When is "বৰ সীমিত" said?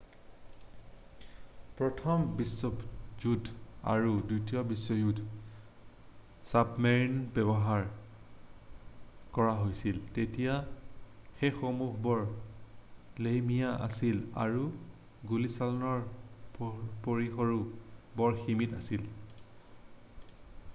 18.23-18.83